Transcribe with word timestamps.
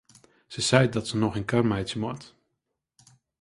Se 0.49 0.61
seit 0.61 0.93
dat 0.93 1.07
se 1.07 1.15
noch 1.23 1.35
in 1.39 1.49
kar 1.51 1.65
meitsje 1.69 1.99
moat. 2.03 2.23